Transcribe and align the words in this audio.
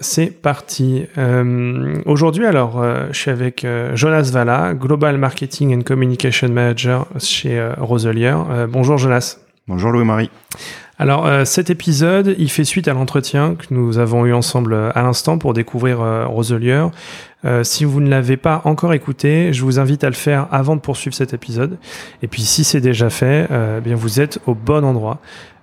C'est 0.00 0.30
parti. 0.30 1.06
Euh, 1.18 1.96
Aujourd'hui, 2.06 2.46
alors, 2.46 2.80
euh, 2.80 3.08
je 3.10 3.18
suis 3.18 3.32
avec 3.32 3.64
euh, 3.64 3.96
Jonas 3.96 4.30
Valla, 4.32 4.72
Global 4.72 5.18
Marketing 5.18 5.76
and 5.76 5.82
Communication 5.82 6.50
Manager 6.50 7.08
chez 7.18 7.58
euh, 7.58 7.72
Roselier. 7.76 8.32
Euh, 8.48 8.68
bonjour 8.68 8.96
Jonas. 8.96 9.38
Bonjour 9.66 9.90
Louis-Marie. 9.90 10.30
Alors, 11.00 11.26
euh, 11.26 11.44
cet 11.44 11.70
épisode, 11.70 12.36
il 12.38 12.48
fait 12.48 12.62
suite 12.62 12.86
à 12.86 12.92
l'entretien 12.92 13.56
que 13.56 13.74
nous 13.74 13.98
avons 13.98 14.24
eu 14.24 14.32
ensemble 14.32 14.74
à 14.94 15.02
l'instant 15.02 15.36
pour 15.36 15.52
découvrir 15.52 15.98
Roselier. 16.28 16.86
si 17.64 17.84
vous 17.84 18.00
ne 18.00 18.08
l'avez 18.08 18.36
pas 18.36 18.62
encore 18.66 18.94
écouté, 18.94 19.52
je 19.52 19.64
vous 19.64 19.80
invite 19.80 20.04
à 20.04 20.08
le 20.08 20.14
faire 20.14 20.46
avant 20.52 20.76
de 20.76 20.80
poursuivre 20.80 21.14
cet 21.16 21.34
épisode. 21.34 21.76
Et 22.22 22.28
puis, 22.28 22.42
si 22.42 22.62
c'est 22.62 22.80
déjà 22.80 23.10
fait, 23.10 23.48
eh 23.50 23.80
bien, 23.80 23.96
vous 23.96 24.20
êtes 24.20 24.38
au 24.46 24.54
bon 24.54 24.84
endroit. 24.84 25.20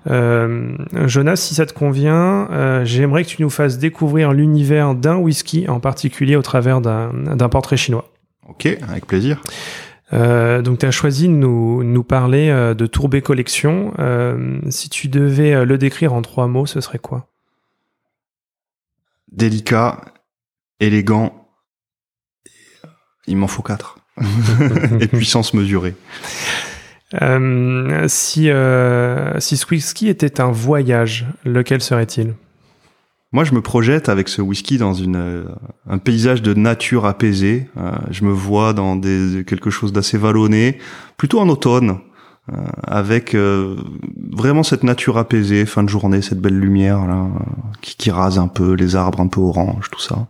Euh, 0.07 0.77
Jonas, 1.07 1.37
si 1.37 1.55
ça 1.55 1.65
te 1.65 1.73
convient, 1.73 2.49
euh, 2.51 2.85
j'aimerais 2.85 3.23
que 3.23 3.29
tu 3.29 3.41
nous 3.41 3.49
fasses 3.49 3.77
découvrir 3.77 4.33
l'univers 4.33 4.95
d'un 4.95 5.15
whisky 5.15 5.67
en 5.67 5.79
particulier 5.79 6.35
au 6.35 6.41
travers 6.41 6.81
d'un 6.81 7.49
portrait 7.49 7.77
chinois. 7.77 8.11
Ok, 8.47 8.65
avec 8.65 9.05
plaisir. 9.07 9.41
Euh, 10.13 10.61
donc 10.61 10.79
tu 10.79 10.85
as 10.85 10.91
choisi 10.91 11.27
de 11.27 11.33
nous, 11.33 11.83
nous 11.83 12.03
parler 12.03 12.49
de 12.77 12.85
Tourbé 12.85 13.21
Collection. 13.21 13.93
Si 14.69 14.89
tu 14.89 15.07
devais 15.07 15.65
le 15.65 15.77
décrire 15.77 16.13
en 16.13 16.21
trois 16.21 16.47
mots, 16.47 16.65
ce 16.65 16.81
serait 16.81 16.99
quoi? 16.99 17.27
Délicat, 19.31 20.01
élégant, 20.79 21.49
il 23.27 23.37
m'en 23.37 23.47
faut 23.47 23.63
quatre. 23.63 23.97
et 25.01 25.07
puissance 25.07 25.53
mesurée. 25.53 25.95
Euh, 27.21 28.05
si, 28.07 28.49
euh, 28.49 29.39
si 29.39 29.57
ce 29.57 29.65
whisky 29.69 30.09
était 30.09 30.41
un 30.41 30.51
voyage, 30.51 31.25
lequel 31.43 31.81
serait-il? 31.81 32.33
Moi, 33.31 33.43
je 33.43 33.53
me 33.53 33.61
projette 33.61 34.07
avec 34.07 34.29
ce 34.29 34.41
whisky 34.41 34.77
dans 34.77 34.93
une, 34.93 35.15
euh, 35.15 35.43
un 35.89 35.97
paysage 35.97 36.41
de 36.41 36.53
nature 36.53 37.05
apaisée. 37.05 37.69
Je 38.09 38.23
me 38.23 38.31
vois 38.31 38.73
dans 38.73 38.95
des, 38.95 39.43
quelque 39.45 39.69
chose 39.69 39.91
d'assez 39.91 40.17
vallonné, 40.17 40.79
plutôt 41.17 41.39
en 41.39 41.49
automne, 41.49 41.97
avec 42.85 43.35
vraiment 43.35 44.61
cette 44.61 44.83
nature 44.83 45.17
apaisée, 45.17 45.65
fin 45.65 45.83
de 45.83 45.89
journée, 45.89 46.21
cette 46.21 46.39
belle 46.39 46.59
lumière 46.59 47.07
là, 47.07 47.27
qui, 47.81 47.97
qui 47.97 48.11
rase 48.11 48.37
un 48.37 48.47
peu, 48.47 48.73
les 48.73 48.95
arbres 48.95 49.19
un 49.19 49.27
peu 49.27 49.41
orange, 49.41 49.89
tout 49.91 49.99
ça. 49.99 50.27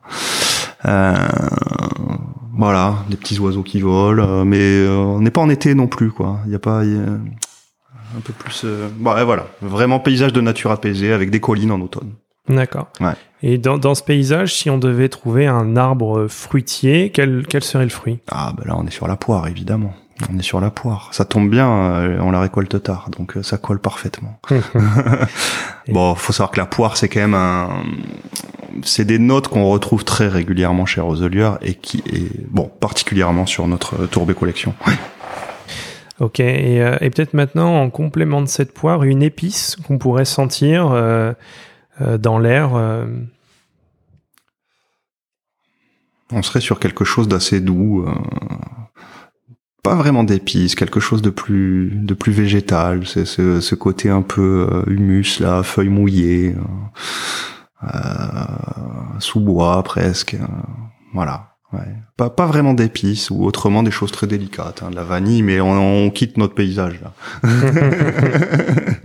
Voilà, 2.58 2.96
des 3.10 3.18
petits 3.18 3.38
oiseaux 3.40 3.64
qui 3.64 3.82
volent, 3.82 4.24
euh, 4.24 4.44
mais 4.46 4.60
euh, 4.60 4.96
on 4.96 5.20
n'est 5.20 5.32
pas 5.32 5.42
en 5.42 5.50
été 5.50 5.76
non 5.76 5.88
plus, 5.88 6.12
quoi. 6.12 6.40
Il 6.46 6.50
n'y 6.50 6.56
a 6.56 6.60
pas 6.60 6.82
un 6.82 8.22
peu 8.24 8.34
plus. 8.34 8.62
Euh... 8.64 8.88
Bon, 8.98 9.14
voilà, 9.26 9.48
vraiment 9.62 10.00
paysage 10.00 10.32
de 10.32 10.42
nature 10.42 10.72
apaisée 10.72 11.12
avec 11.12 11.32
des 11.32 11.40
collines 11.40 11.72
en 11.72 11.82
automne. 11.82 12.14
D'accord. 12.48 12.88
Ouais. 13.02 13.14
Et 13.42 13.58
dans, 13.58 13.78
dans 13.78 13.96
ce 13.96 14.04
paysage, 14.04 14.54
si 14.54 14.70
on 14.70 14.78
devait 14.78 15.10
trouver 15.10 15.48
un 15.48 15.76
arbre 15.76 16.28
fruitier, 16.28 17.12
quel, 17.12 17.46
quel 17.48 17.64
serait 17.64 17.84
le 17.84 17.90
fruit? 17.90 18.20
Ah, 18.32 18.54
ben 18.56 18.66
là, 18.68 18.76
on 18.78 18.86
est 18.86 18.92
sur 18.92 19.08
la 19.08 19.16
poire, 19.18 19.48
évidemment. 19.48 19.94
On 20.32 20.38
est 20.38 20.44
sur 20.44 20.62
la 20.62 20.72
poire. 20.72 21.10
Ça 21.12 21.26
tombe 21.26 21.50
bien, 21.50 21.70
euh, 21.70 22.20
on 22.22 22.32
la 22.32 22.40
récolte 22.40 22.82
tard, 22.82 23.10
donc 23.18 23.38
euh, 23.38 23.44
ça 23.44 23.58
colle 23.58 23.80
parfaitement. 23.80 24.40
bon, 25.90 26.16
faut 26.16 26.34
savoir 26.34 26.52
que 26.52 26.60
la 26.60 26.66
poire, 26.66 26.98
c'est 26.98 27.10
quand 27.10 27.20
même 27.20 27.34
un, 27.34 27.84
c'est 28.84 29.06
des 29.06 29.20
notes 29.20 29.48
qu'on 29.48 29.70
retrouve 29.70 30.04
très 30.04 30.28
régulièrement 30.28 30.86
chez 30.86 31.02
Roselier 31.02 31.52
et 31.62 31.76
qui 31.76 32.04
est 32.12 32.46
bon, 32.50 32.72
particulièrement 32.80 33.46
sur 33.46 33.68
notre 33.68 34.06
Tourbé 34.08 34.34
collection. 34.34 34.74
Ok, 36.20 36.40
et, 36.40 36.82
euh, 36.82 36.98
et 37.02 37.10
peut-être 37.10 37.34
maintenant, 37.34 37.82
en 37.82 37.90
complément 37.90 38.42
de 38.42 38.48
cette 38.48 38.74
poire, 38.74 39.04
une 39.04 39.22
épice 39.22 39.76
qu'on 39.86 39.98
pourrait 39.98 40.26
sentir 40.26 40.92
euh, 40.92 41.34
euh, 42.02 42.18
dans 42.18 42.40
l'air. 42.40 42.72
On 46.32 46.42
serait 46.42 46.62
sur 46.62 46.80
quelque 46.80 47.06
chose 47.06 47.28
d'assez 47.28 47.62
doux 47.62 48.06
pas 49.86 49.94
vraiment 49.94 50.24
d'épices, 50.24 50.74
quelque 50.74 51.00
chose 51.00 51.22
de 51.22 51.30
plus 51.30 51.92
de 51.94 52.16
plus 52.16 52.32
végétal. 52.32 53.06
C'est 53.06 53.26
ce, 53.26 53.62
ce, 53.62 53.76
côté 53.76 54.10
un 54.10 54.24
peu 54.24 54.68
euh, 54.72 54.82
humus 54.88 55.40
là, 55.40 55.62
feuilles 55.62 55.90
mouillées, 55.90 56.56
euh, 57.84 57.88
euh 57.94 59.20
sous 59.20 59.40
bois 59.40 59.84
presque. 59.84 60.34
Euh, 60.34 60.48
voilà. 61.14 61.52
Ouais. 61.72 61.86
Pas, 62.18 62.32
pas 62.32 62.48
vraiment 62.48 62.74
d'épices 62.74 63.30
ou 63.30 63.44
autrement 63.44 63.84
des 63.84 63.92
choses 63.92 64.12
très 64.12 64.26
délicates, 64.26 64.82
hein, 64.82 64.90
de 64.90 64.96
la 64.96 65.04
vanille, 65.04 65.44
mais 65.44 65.62
on, 65.62 66.06
on 66.06 66.10
quitte 66.10 66.38
notre 66.38 66.56
paysage 66.56 67.00
là. 67.02 67.14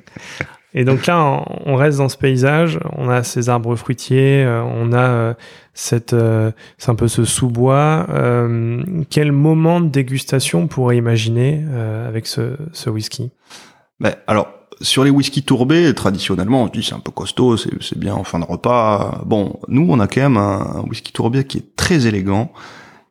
Et 0.73 0.85
donc 0.85 1.07
là, 1.07 1.43
on 1.67 1.75
reste 1.75 1.99
dans 1.99 2.09
ce 2.09 2.17
paysage, 2.17 2.79
on 2.97 3.09
a 3.09 3.25
ces 3.25 3.49
arbres 3.49 3.75
fruitiers, 3.75 4.47
on 4.47 4.93
a 4.93 5.35
cette, 5.81 6.13
euh, 6.13 6.53
c'est 6.79 6.91
un 6.91 6.95
peu 6.95 7.09
ce 7.09 7.25
sous-bois. 7.25 8.07
Euh, 8.11 8.83
quel 9.09 9.33
moment 9.33 9.81
de 9.81 9.89
dégustation 9.89 10.61
on 10.61 10.67
pourrait 10.67 10.97
imaginer 10.97 11.65
euh, 11.69 12.07
avec 12.07 12.27
ce, 12.27 12.91
whisky? 12.91 13.31
Ben, 13.99 14.15
Alors, 14.27 14.49
sur 14.81 15.05
les 15.05 15.11
whisky 15.11 15.43
tourbés, 15.43 15.95
traditionnellement, 15.95 16.65
on 16.65 16.67
se 16.67 16.73
dit 16.73 16.83
c'est 16.83 16.95
un 16.95 17.01
peu 17.01 17.13
costaud, 17.13 17.57
c'est 17.57 17.99
bien 17.99 18.15
en 18.15 18.25
fin 18.25 18.39
de 18.39 18.45
repas. 18.45 19.23
Bon, 19.27 19.59
nous, 19.69 19.87
on 19.89 20.01
a 20.01 20.07
quand 20.07 20.21
même 20.21 20.37
un, 20.37 20.85
whisky 20.89 21.13
tourbé 21.13 21.45
qui 21.45 21.59
est 21.59 21.77
très 21.77 22.07
élégant 22.07 22.53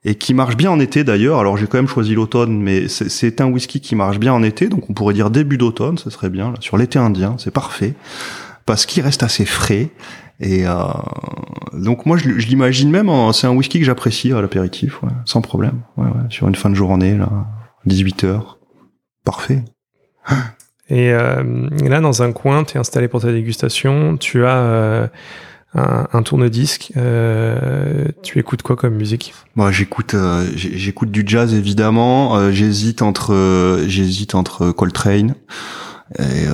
et 0.06 0.16
qui 0.16 0.34
marche 0.34 0.56
bien 0.56 0.72
en 0.72 0.80
été 0.80 1.04
d'ailleurs. 1.04 1.40
Alors 1.40 1.58
j'ai 1.58 1.68
quand 1.68 1.78
même 1.78 1.88
choisi 1.88 2.16
l'automne, 2.16 2.62
mais 2.62 2.88
c'est 2.88 3.42
un 3.42 3.48
whisky 3.48 3.82
qui 3.82 3.96
marche 3.96 4.20
bien 4.20 4.34
en 4.34 4.44
été, 4.44 4.68
donc 4.68 4.90
on 4.90 4.94
pourrait 4.94 5.14
dire 5.14 5.30
début 5.30 5.58
d'automne, 5.58 5.98
ce 5.98 6.10
serait 6.10 6.30
bien. 6.30 6.52
Là, 6.52 6.58
sur 6.60 6.78
l'été 6.78 7.00
indien, 7.00 7.36
c'est 7.38 7.52
parfait 7.52 7.94
parce 8.66 8.86
qu'il 8.86 9.04
reste 9.04 9.24
assez 9.24 9.46
frais 9.46 9.90
et 10.40 10.66
euh, 10.68 10.76
donc 11.74 12.06
moi 12.06 12.18
je, 12.18 12.30
l'imagine 12.30 12.90
même, 12.90 13.12
c'est 13.34 13.48
un 13.48 13.52
whisky 13.52 13.80
que 13.80 13.86
j'apprécie 13.86 14.32
à 14.32 14.42
l'apéritif, 14.42 15.02
ouais, 15.04 15.10
sans 15.26 15.42
problème. 15.42 15.82
Ouais, 15.98 16.08
ouais, 16.08 16.30
sur 16.30 16.48
une 16.48 16.56
fin 16.56 16.70
de 16.70 16.76
journée, 16.76 17.18
là, 17.18 17.30
18 17.86 18.24
heures, 18.24 18.60
parfait. 19.26 19.64
Et 20.90 21.14
euh, 21.14 21.70
là, 21.88 22.02
dans 22.02 22.24
un 22.24 22.32
coin, 22.32 22.64
tu 22.64 22.76
es 22.76 22.80
installé 22.80 23.08
pour 23.08 23.22
ta 23.22 23.32
dégustation, 23.32 24.18
tu 24.18 24.46
as 24.46 24.58
euh, 24.58 25.08
un, 25.76 26.08
un 26.12 26.24
tourne-disque. 26.24 26.94
Euh, 26.98 28.06
tu 28.24 28.40
écoutes 28.40 28.62
quoi 28.62 28.76
comme 28.76 28.96
musique? 28.96 29.34
Moi, 29.56 29.72
j'écoute, 29.72 30.14
euh, 30.14 30.48
j'écoute 30.56 31.12
du 31.12 31.24
jazz 31.26 31.54
évidemment. 31.54 32.38
Euh, 32.38 32.52
j'hésite 32.52 33.02
entre, 33.02 33.84
j'hésite 33.88 34.36
entre 34.36 34.72
Coltrane 34.72 35.36
et 36.18 36.48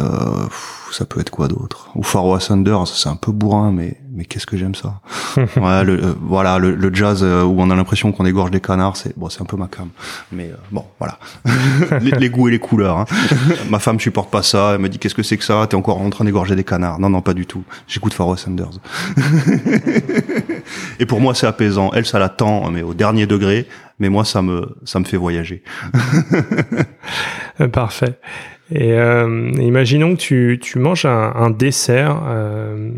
ça 0.95 1.06
peut 1.06 1.19
être 1.19 1.30
quoi 1.30 1.50
d'autre? 1.50 1.89
Ou 1.95 2.03
Pharaoh 2.03 2.39
Sanders, 2.39 2.88
c'est 2.88 3.09
un 3.09 3.18
peu 3.18 3.33
bourrin, 3.33 3.71
mais 3.74 3.97
mais 4.13 4.24
qu'est-ce 4.24 4.45
que 4.45 4.56
j'aime 4.56 4.75
ça? 4.75 5.01
ouais, 5.38 5.83
le, 5.83 6.01
euh, 6.01 6.13
voilà, 6.21 6.57
le, 6.57 6.74
le 6.74 6.95
jazz 6.95 7.21
euh, 7.21 7.44
où 7.44 7.59
on 7.59 7.69
a 7.69 7.75
l'impression 7.75 8.13
qu'on 8.13 8.25
égorge 8.25 8.50
des 8.50 8.62
canards, 8.62 8.95
c'est 8.95 9.18
bon, 9.18 9.27
c'est 9.27 9.42
un 9.42 9.45
peu 9.45 9.57
ma 9.57 9.68
cam. 9.68 9.89
Mais 10.31 10.45
euh, 10.45 10.56
bon, 10.71 10.86
voilà, 11.00 11.19
les, 12.01 12.12
les, 12.12 12.30
goûts 12.30 12.47
et 12.47 12.51
les 12.51 12.59
couleurs. 12.59 13.00
Hein. 13.00 13.06
ma 13.69 13.80
femme 13.80 14.00
supporte 14.00 14.31
pas 14.31 14.42
ça. 14.42 14.71
Elle 14.75 14.80
me 14.80 14.88
dit 14.88 15.00
qu'est-ce 15.00 15.15
que 15.15 15.24
c'est 15.24 15.36
que 15.36 15.44
ça? 15.44 15.68
T'es 15.69 15.75
encore 15.75 16.00
en 16.00 16.09
train 16.09 16.24
d'égorger 16.24 16.56
des 16.56 16.63
canards 16.63 16.98
Non, 17.00 17.09
non, 17.09 17.21
pas 17.21 17.33
du 17.33 17.45
tout. 17.45 17.65
J'écoute 17.88 18.13
Pharaoh 18.13 18.38
Sanders. 18.38 18.80
et 21.00 21.06
pour 21.06 21.19
moi, 21.19 21.36
c'est 21.36 21.48
apaisant. 21.48 21.91
Elle, 21.94 22.06
ça 22.06 22.19
l'attend, 22.19 22.71
mais 22.71 22.83
au 22.83 22.94
dernier 22.94 23.27
degré. 23.27 23.68
Mais 24.00 24.09
moi, 24.09 24.24
ça 24.25 24.41
me 24.41 24.77
ça 24.86 25.00
me 25.00 25.06
fait 25.06 25.18
voyager. 25.18 25.63
Parfait. 27.71 28.19
Et 28.71 28.94
euh, 28.94 29.51
imaginons 29.59 30.15
que 30.15 30.21
tu, 30.21 30.59
tu 30.62 30.79
manges 30.79 31.06
un, 31.06 31.33
un 31.35 31.51
dessert 31.51 32.21
euh, 32.25 32.91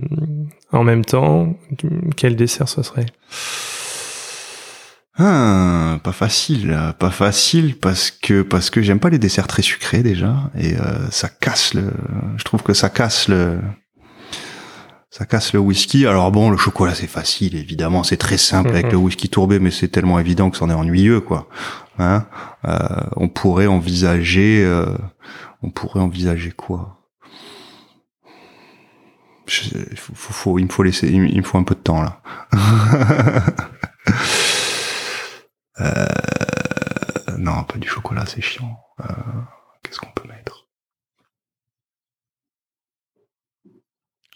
en 0.72 0.84
même 0.84 1.04
temps. 1.04 1.58
Quel 2.16 2.36
dessert 2.36 2.70
ce 2.70 2.84
serait? 2.84 3.08
Ah, 5.20 6.00
pas 6.04 6.12
facile, 6.12 6.78
pas 7.00 7.10
facile 7.10 7.76
parce 7.76 8.12
que 8.12 8.44
parce 8.44 8.70
que 8.70 8.84
j'aime 8.84 9.00
pas 9.00 9.10
les 9.10 9.18
desserts 9.18 9.48
très 9.48 9.64
sucrés 9.64 10.04
déjà 10.04 10.52
et 10.56 10.76
euh, 10.76 11.10
ça 11.10 11.28
casse 11.28 11.74
le. 11.74 11.92
Je 12.38 12.44
trouve 12.44 12.62
que 12.62 12.74
ça 12.74 12.90
casse 12.90 13.28
le 13.28 13.58
ça 15.10 15.26
casse 15.26 15.54
le 15.54 15.60
whisky. 15.60 16.06
Alors 16.06 16.32
bon, 16.32 16.52
le 16.52 16.58
chocolat 16.58 16.94
c'est 16.94 17.08
facile, 17.08 17.56
évidemment, 17.56 18.04
c'est 18.04 18.18
très 18.18 18.38
simple 18.38 18.70
avec 18.70 18.92
le 18.92 18.98
whisky 18.98 19.28
tourbé, 19.28 19.58
mais 19.58 19.72
c'est 19.72 19.88
tellement 19.88 20.20
évident 20.20 20.52
que 20.52 20.58
c'en 20.58 20.70
est 20.70 20.76
ennuyeux, 20.76 21.22
quoi. 21.22 21.50
Hein? 21.98 22.26
Euh, 22.66 22.78
on 23.16 23.28
pourrait 23.28 23.66
envisager, 23.66 24.64
euh, 24.64 24.86
on 25.68 25.70
pourrait 25.70 26.00
envisager 26.00 26.52
quoi? 26.52 27.04
Il, 29.48 29.98
faut, 29.98 30.60
il 30.60 30.66
me 30.66 30.70
faut 30.70 30.84
laisser, 30.84 31.10
il 31.10 31.38
me 31.38 31.44
faut 31.44 31.58
un 31.58 31.64
peu 31.64 31.76
de 31.76 31.80
temps 31.80 32.02
là. 32.02 32.22
euh, 35.80 36.06
non, 37.38 37.64
pas 37.64 37.78
du 37.78 37.88
chocolat, 37.88 38.26
c'est 38.26 38.42
chiant. 38.42 38.80
Euh, 39.02 39.06
Qu'est-ce 39.84 40.00
qu'on 40.00 40.12
peut 40.12 40.28
mettre? 40.28 40.68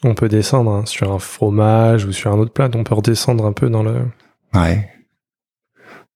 On 0.03 0.15
peut 0.15 0.29
descendre 0.29 0.71
hein, 0.71 0.85
sur 0.85 1.11
un 1.11 1.19
fromage 1.19 2.05
ou 2.05 2.11
sur 2.11 2.31
un 2.31 2.37
autre 2.37 2.53
plat. 2.53 2.69
On 2.73 2.83
peut 2.83 2.95
redescendre 2.95 3.45
un 3.45 3.53
peu 3.53 3.69
dans 3.69 3.83
le. 3.83 4.07
Ouais. 4.53 4.89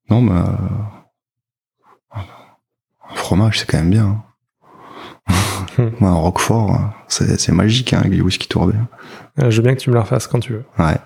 Non, 0.10 0.22
mais 0.22 0.32
euh, 0.34 0.56
un 2.16 3.16
fromage, 3.16 3.60
c'est 3.60 3.70
quand 3.70 3.78
même 3.78 3.92
bien. 3.92 4.08
Hein. 4.08 4.24
un 6.02 6.14
roquefort, 6.14 6.72
hein, 6.72 6.94
c'est 7.08 7.52
magique 7.52 7.94
hein, 7.94 8.00
avec 8.00 8.12
du 8.12 8.22
whisky 8.22 8.48
tourbé. 8.48 8.74
Euh, 9.42 9.52
je 9.52 9.58
veux 9.58 9.64
bien 9.64 9.76
que 9.76 9.82
tu 9.82 9.90
me 9.90 9.96
la 9.96 10.02
refasses 10.02 10.28
quand 10.28 10.40
tu 10.40 10.54
veux. 10.54 10.66
Ouais 10.80 10.98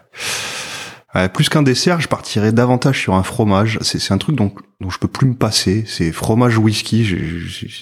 plus 1.34 1.50
qu'un 1.50 1.64
dessert, 1.64 2.00
je 2.00 2.08
partirais 2.08 2.52
davantage 2.52 3.00
sur 3.00 3.16
un 3.16 3.24
fromage. 3.24 3.80
C'est 3.82 4.14
un 4.14 4.18
truc 4.18 4.36
dont, 4.36 4.52
dont 4.80 4.90
je 4.90 5.00
peux 5.00 5.08
plus 5.08 5.28
me 5.28 5.34
passer. 5.34 5.84
C'est 5.88 6.12
fromage 6.12 6.58
whisky. 6.58 7.08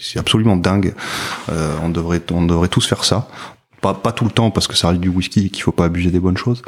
C'est 0.02 0.20
absolument 0.20 0.56
dingue. 0.56 0.94
Euh, 1.50 1.76
on 1.84 1.90
devrait 1.90 2.22
on 2.32 2.46
devrait 2.46 2.70
tous 2.70 2.88
faire 2.88 3.04
ça. 3.04 3.28
Pas, 3.82 3.94
pas 3.94 4.12
tout 4.12 4.26
le 4.26 4.32
temps 4.32 4.50
parce 4.50 4.68
que 4.68 4.76
ça 4.76 4.90
reste 4.90 5.02
du 5.02 5.10
whisky 5.10 5.46
et 5.46 5.50
qu'il 5.50 5.62
faut 5.62 5.72
pas 5.72 5.86
abuser 5.86 6.10
des 6.10 6.20
bonnes 6.20 6.38
choses. 6.38 6.64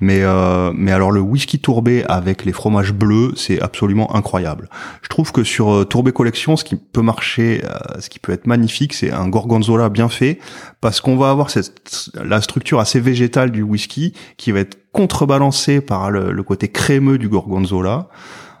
Mais 0.00 0.20
euh, 0.22 0.72
mais 0.74 0.92
alors 0.92 1.12
le 1.12 1.20
whisky 1.20 1.58
tourbé 1.58 2.04
avec 2.08 2.44
les 2.44 2.52
fromages 2.52 2.92
bleus, 2.92 3.34
c'est 3.36 3.60
absolument 3.60 4.14
incroyable. 4.16 4.70
Je 5.02 5.08
trouve 5.08 5.30
que 5.30 5.44
sur 5.44 5.72
euh, 5.72 5.84
Tourbé 5.84 6.12
Collection, 6.12 6.56
ce 6.56 6.64
qui 6.64 6.76
peut 6.76 7.02
marcher, 7.02 7.62
euh, 7.64 8.00
ce 8.00 8.08
qui 8.08 8.18
peut 8.18 8.32
être 8.32 8.46
magnifique, 8.46 8.94
c'est 8.94 9.12
un 9.12 9.28
gorgonzola 9.28 9.90
bien 9.90 10.08
fait 10.08 10.38
parce 10.80 11.02
qu'on 11.02 11.16
va 11.16 11.30
avoir 11.30 11.50
cette 11.50 12.10
la 12.22 12.40
structure 12.40 12.80
assez 12.80 12.98
végétale 13.00 13.50
du 13.50 13.62
whisky 13.62 14.14
qui 14.38 14.50
va 14.50 14.60
être 14.60 14.78
contrebalancée 14.92 15.82
par 15.82 16.10
le, 16.10 16.32
le 16.32 16.42
côté 16.42 16.68
crémeux 16.68 17.18
du 17.18 17.28
gorgonzola. 17.28 18.08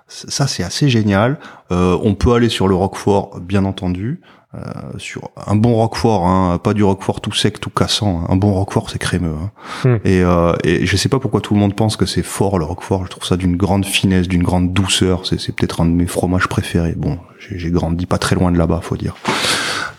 Ça, 0.06 0.46
c'est 0.46 0.62
assez 0.62 0.88
génial. 0.88 1.38
Euh, 1.72 1.98
on 2.02 2.14
peut 2.14 2.34
aller 2.34 2.50
sur 2.50 2.68
le 2.68 2.74
Roquefort, 2.74 3.40
bien 3.40 3.64
entendu. 3.64 4.20
Euh, 4.54 4.98
sur 4.98 5.30
un 5.46 5.56
bon 5.56 5.74
roquefort, 5.74 6.26
hein, 6.26 6.58
pas 6.58 6.74
du 6.74 6.84
roquefort 6.84 7.20
tout 7.20 7.32
sec, 7.32 7.58
tout 7.58 7.70
cassant. 7.70 8.20
Hein. 8.20 8.26
Un 8.28 8.36
bon 8.36 8.52
roquefort, 8.52 8.88
c'est 8.88 9.00
crémeux. 9.00 9.34
Hein. 9.34 9.50
Hmm. 9.84 9.96
Et, 10.04 10.22
euh, 10.22 10.54
et 10.62 10.86
je 10.86 10.96
sais 10.96 11.08
pas 11.08 11.18
pourquoi 11.18 11.40
tout 11.40 11.54
le 11.54 11.60
monde 11.60 11.74
pense 11.74 11.96
que 11.96 12.06
c'est 12.06 12.22
fort 12.22 12.58
le 12.58 12.64
roquefort. 12.64 13.04
Je 13.04 13.10
trouve 13.10 13.24
ça 13.24 13.36
d'une 13.36 13.56
grande 13.56 13.84
finesse, 13.84 14.28
d'une 14.28 14.44
grande 14.44 14.72
douceur. 14.72 15.26
C'est, 15.26 15.52
peut-être 15.56 15.80
un 15.80 15.86
de 15.86 15.90
mes 15.90 16.06
fromages 16.06 16.46
préférés. 16.46 16.94
Bon, 16.96 17.18
j'ai, 17.38 17.70
grandi 17.70 18.06
pas 18.06 18.18
très 18.18 18.36
loin 18.36 18.52
de 18.52 18.58
là-bas, 18.58 18.80
faut 18.80 18.96
dire. 18.96 19.16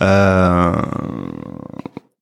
Euh, 0.01 0.73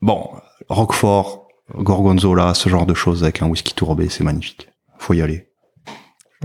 bon, 0.02 0.30
roquefort, 0.70 1.48
gorgonzola, 1.76 2.56
ce 2.56 2.68
genre 2.68 2.88
de 2.88 2.96
choses 2.96 3.24
avec 3.24 3.44
un 3.44 3.48
whisky 3.48 3.76
tourbé, 3.76 4.10
c'est 4.10 4.24
magnifique. 4.24 4.70
Faut 4.98 5.14
y 5.14 5.22
aller. 5.22 5.50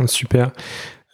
Super. 0.07 0.53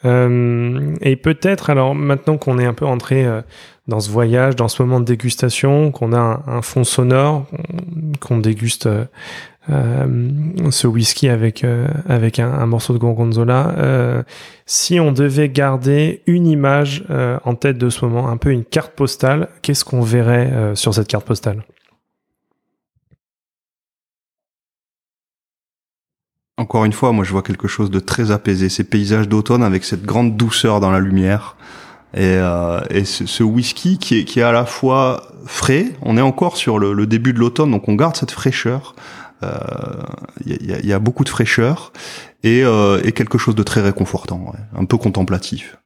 Euh, 0.04 0.94
et 1.00 1.16
peut-être, 1.16 1.70
alors 1.70 1.94
maintenant 1.94 2.36
qu'on 2.36 2.58
est 2.58 2.66
un 2.66 2.74
peu 2.74 2.86
entré 2.86 3.24
euh, 3.24 3.42
dans 3.88 4.00
ce 4.00 4.10
voyage, 4.10 4.56
dans 4.56 4.68
ce 4.68 4.82
moment 4.82 5.00
de 5.00 5.04
dégustation, 5.04 5.90
qu'on 5.90 6.12
a 6.12 6.42
un, 6.46 6.62
fond 6.62 6.84
sonore, 6.84 7.46
qu'on 8.20 8.38
déguste 8.38 8.88
euh, 9.70 10.18
ce 10.70 10.86
whisky 10.86 11.28
avec 11.28 11.64
avec 12.08 12.38
un, 12.38 12.66
morceau 12.66 12.92
de 12.92 12.98
gorgonzola, 12.98 14.24
si 14.66 15.00
on 15.00 15.12
devait 15.12 15.48
garder 15.48 16.22
une 16.26 16.46
image 16.46 17.04
en 17.44 17.54
tête 17.54 17.78
de 17.78 17.88
ce 17.88 18.04
moment, 18.04 18.28
un 18.28 18.36
peu 18.36 18.50
une 18.50 18.64
carte 18.64 18.92
postale, 18.92 19.48
qu'est-ce 19.62 19.84
qu'on 19.84 20.02
verrait 20.02 20.72
sur 20.74 20.94
cette 20.94 21.08
carte 21.08 21.26
postale? 21.26 21.62
Encore 26.64 26.86
une 26.86 26.94
fois, 26.94 27.12
moi 27.12 27.26
je 27.26 27.30
vois 27.30 27.42
quelque 27.42 27.68
chose 27.68 27.90
de 27.90 28.00
très 28.00 28.30
apaisé, 28.30 28.70
ces 28.70 28.84
paysages 28.84 29.28
d'automne 29.28 29.62
avec 29.62 29.84
cette 29.84 30.02
grande 30.02 30.34
douceur 30.34 30.80
dans 30.80 30.90
la 30.90 30.98
lumière. 30.98 31.58
Et, 32.14 32.22
euh, 32.22 32.80
ce, 33.04 33.42
whisky 33.42 33.98
qui 33.98 34.18
est, 34.18 34.42
à 34.42 34.50
la 34.50 34.64
fois 34.64 35.28
frais, 35.44 35.88
on 36.00 36.16
est 36.16 36.22
encore 36.22 36.56
sur 36.56 36.78
le, 36.78 37.06
début 37.06 37.34
de 37.34 37.38
l'automne, 37.38 37.70
donc 37.70 37.86
on 37.86 37.96
garde 37.96 38.16
cette 38.16 38.30
fraîcheur. 38.30 38.94
Il 39.42 39.46
euh, 39.46 40.80
y, 40.82 40.94
a, 40.94 40.98
beaucoup 40.98 41.22
de 41.22 41.28
fraîcheur 41.28 41.92
et, 42.42 42.64
euh, 42.64 42.98
quelque 43.10 43.36
chose 43.36 43.54
de 43.54 43.62
très 43.62 43.82
réconfortant, 43.82 44.54
un 44.74 44.86
peu 44.86 44.96
contemplatif. 44.96 45.76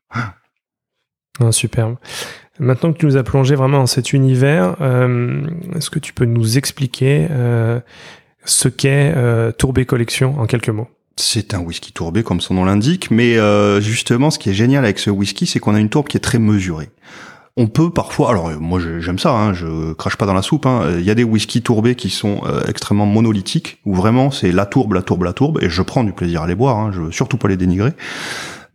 Ah, 1.41 1.51
superbe. 1.51 1.97
Maintenant 2.61 2.93
que 2.93 2.99
tu 2.99 3.07
nous 3.07 3.17
as 3.17 3.25
plongé 3.25 3.57
vraiment 3.57 3.79
dans 3.79 3.87
cet 3.87 4.13
univers, 4.13 4.77
est-ce 5.75 5.91
que 5.91 5.99
tu 5.99 6.13
peux 6.13 6.25
nous 6.25 6.57
expliquer 6.57 7.27
ce 8.45 8.69
qu'est 8.69 9.13
euh, 9.17 9.53
Tourbé 9.53 9.85
Collection 9.85 10.39
en 10.39 10.47
quelques 10.47 10.69
mots. 10.69 10.89
C'est 11.17 11.53
un 11.53 11.59
whisky 11.59 11.93
tourbé 11.93 12.23
comme 12.23 12.41
son 12.41 12.55
nom 12.55 12.65
l'indique, 12.65 13.11
mais 13.11 13.37
euh, 13.37 13.81
justement 13.81 14.31
ce 14.31 14.39
qui 14.39 14.51
est 14.51 14.55
génial 14.55 14.85
avec 14.85 15.01
ce 15.01 15.11
whisky, 15.11 15.47
c'est 15.47 15.59
qu'on 15.59 15.75
a 15.75 15.81
une 15.81 15.89
tourbe 15.89 16.07
qui 16.07 16.17
est 16.17 16.21
très 16.21 16.39
mesurée. 16.39 16.91
On 17.57 17.67
peut 17.67 17.91
parfois, 17.91 18.31
alors 18.31 18.53
moi 18.61 18.79
j'aime 19.01 19.19
ça, 19.19 19.33
hein, 19.33 19.53
je 19.53 19.93
crache 19.95 20.15
pas 20.15 20.27
dans 20.27 20.33
la 20.33 20.43
soupe. 20.43 20.65
Hein, 20.65 20.93
il 20.97 21.05
y 21.05 21.11
a 21.11 21.17
des 21.17 21.25
whisky 21.25 21.61
tourbés 21.61 21.97
qui 21.97 22.09
sont 22.09 22.43
euh, 22.47 22.63
extrêmement 22.69 23.05
monolithiques, 23.05 23.79
où 23.85 23.97
vraiment 23.97 24.31
c'est 24.31 24.53
la 24.53 24.65
tourbe, 24.65 24.93
la 24.93 25.03
tourbe, 25.03 25.25
la 25.25 25.33
tourbe, 25.33 25.59
et 25.61 25.69
je 25.69 25.83
prends 25.83 26.05
du 26.05 26.13
plaisir 26.13 26.43
à 26.43 26.47
les 26.47 26.55
boire. 26.55 26.77
Hein, 26.77 26.93
je 26.95 27.01
veux 27.01 27.11
surtout 27.11 27.37
pas 27.37 27.49
les 27.49 27.57
dénigrer. 27.57 27.91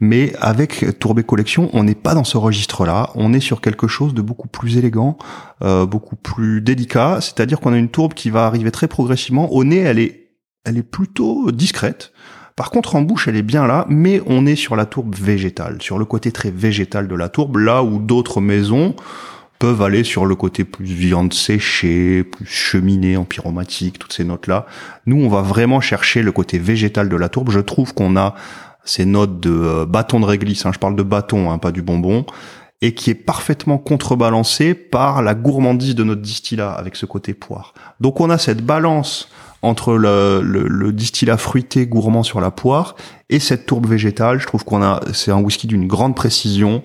Mais 0.03 0.33
avec 0.41 0.99
Tourbé 0.99 1.23
Collection, 1.23 1.69
on 1.71 1.85
n'est 1.85 1.95
pas 1.95 2.13
dans 2.13 2.25
ce 2.25 2.35
registre-là. 2.35 3.11
On 3.15 3.31
est 3.31 3.39
sur 3.39 3.61
quelque 3.61 3.87
chose 3.87 4.13
de 4.13 4.21
beaucoup 4.21 4.49
plus 4.49 4.77
élégant, 4.77 5.17
euh, 5.61 5.85
beaucoup 5.85 6.17
plus 6.17 6.59
délicat. 6.59 7.19
C'est-à-dire 7.21 7.61
qu'on 7.61 7.71
a 7.71 7.77
une 7.77 7.87
tourbe 7.87 8.13
qui 8.13 8.29
va 8.29 8.45
arriver 8.45 8.69
très 8.69 8.89
progressivement. 8.89 9.53
Au 9.53 9.63
nez, 9.63 9.77
elle 9.77 9.99
est, 9.99 10.31
elle 10.65 10.77
est 10.77 10.83
plutôt 10.83 11.53
discrète. 11.53 12.11
Par 12.57 12.69
contre, 12.69 12.97
en 12.97 13.01
bouche, 13.01 13.29
elle 13.29 13.37
est 13.37 13.43
bien 13.43 13.65
là, 13.65 13.85
mais 13.87 14.21
on 14.25 14.45
est 14.45 14.57
sur 14.57 14.75
la 14.75 14.85
tourbe 14.85 15.15
végétale, 15.15 15.81
sur 15.81 15.97
le 15.97 16.03
côté 16.03 16.33
très 16.33 16.51
végétal 16.51 17.07
de 17.07 17.15
la 17.15 17.29
tourbe, 17.29 17.55
là 17.55 17.81
où 17.81 17.99
d'autres 17.99 18.41
maisons 18.41 18.97
peuvent 19.57 19.81
aller 19.83 20.03
sur 20.03 20.25
le 20.25 20.35
côté 20.35 20.65
plus 20.65 20.83
viande 20.83 21.33
séchée, 21.33 22.25
plus 22.25 22.45
cheminée, 22.45 23.17
pyromatique, 23.23 23.99
toutes 23.99 24.11
ces 24.11 24.25
notes-là. 24.25 24.65
Nous, 25.05 25.23
on 25.23 25.29
va 25.29 25.41
vraiment 25.41 25.79
chercher 25.79 26.23
le 26.23 26.33
côté 26.33 26.59
végétal 26.59 27.07
de 27.07 27.15
la 27.15 27.29
tourbe. 27.29 27.51
Je 27.51 27.61
trouve 27.61 27.93
qu'on 27.93 28.17
a 28.17 28.35
ces 28.85 29.05
notes 29.05 29.39
de 29.39 29.51
euh, 29.51 29.85
bâton 29.85 30.19
de 30.19 30.25
réglisse, 30.25 30.65
hein, 30.65 30.71
je 30.73 30.79
parle 30.79 30.95
de 30.95 31.03
bâton, 31.03 31.51
hein, 31.51 31.57
pas 31.57 31.71
du 31.71 31.81
bonbon, 31.81 32.25
et 32.81 32.93
qui 32.93 33.09
est 33.09 33.15
parfaitement 33.15 33.77
contrebalancé 33.77 34.73
par 34.73 35.21
la 35.21 35.35
gourmandise 35.35 35.95
de 35.95 36.03
notre 36.03 36.21
distillat 36.21 36.71
avec 36.71 36.95
ce 36.95 37.05
côté 37.05 37.33
poire. 37.33 37.73
Donc 38.01 38.19
on 38.19 38.29
a 38.29 38.37
cette 38.37 38.65
balance 38.65 39.29
entre 39.61 39.93
le, 39.93 40.41
le, 40.41 40.91
distillat 40.91 41.37
fruité 41.37 41.87
gourmand 41.87 42.23
sur 42.23 42.41
la 42.41 42.51
poire 42.51 42.95
et 43.29 43.39
cette 43.39 43.65
tourbe 43.65 43.87
végétale. 43.87 44.41
Je 44.41 44.45
trouve 44.45 44.65
qu'on 44.65 44.83
a, 44.83 44.99
c'est 45.13 45.31
un 45.31 45.39
whisky 45.39 45.67
d'une 45.67 45.87
grande 45.87 46.15
précision, 46.15 46.83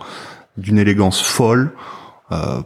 d'une 0.56 0.78
élégance 0.78 1.20
folle. 1.20 1.72
Euh, 2.30 2.62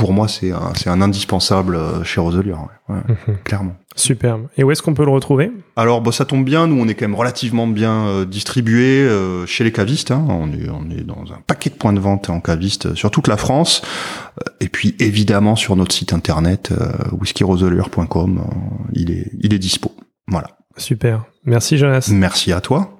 pour 0.00 0.14
moi, 0.14 0.28
c'est 0.28 0.50
un, 0.50 0.72
c'est 0.74 0.88
un 0.88 1.02
indispensable 1.02 1.76
euh, 1.76 2.02
chez 2.04 2.20
Roselier, 2.20 2.54
ouais, 2.88 2.96
mhm. 2.96 3.36
clairement. 3.44 3.76
Superbe. 3.94 4.48
Et 4.56 4.64
où 4.64 4.70
est-ce 4.70 4.80
qu'on 4.80 4.94
peut 4.94 5.04
le 5.04 5.10
retrouver? 5.10 5.52
Alors, 5.76 6.00
bah, 6.00 6.10
ça 6.10 6.24
tombe 6.24 6.42
bien. 6.42 6.66
Nous, 6.66 6.80
on 6.80 6.88
est 6.88 6.94
quand 6.94 7.06
même 7.06 7.14
relativement 7.14 7.66
bien 7.66 8.06
euh, 8.06 8.24
distribué 8.24 9.02
euh, 9.02 9.44
chez 9.44 9.62
les 9.62 9.72
cavistes. 9.72 10.10
Hein. 10.10 10.24
On, 10.26 10.50
est, 10.52 10.70
on 10.70 10.90
est 10.90 11.02
dans 11.02 11.24
un 11.34 11.40
paquet 11.46 11.68
de 11.68 11.74
points 11.74 11.92
de 11.92 12.00
vente 12.00 12.30
en 12.30 12.40
caviste 12.40 12.94
sur 12.94 13.10
toute 13.10 13.28
la 13.28 13.36
France. 13.36 13.82
et 14.60 14.70
puis, 14.70 14.96
évidemment, 15.00 15.54
sur 15.54 15.76
notre 15.76 15.94
site 15.94 16.14
internet, 16.14 16.72
whiskyroselure.com, 17.12 18.42
il, 18.94 19.10
est, 19.10 19.30
il 19.40 19.52
est 19.52 19.58
dispo. 19.58 19.92
Voilà. 20.28 20.56
Super. 20.78 21.26
Merci, 21.44 21.76
Jonas. 21.76 22.08
Merci 22.10 22.52
à 22.52 22.62
toi. 22.62 22.99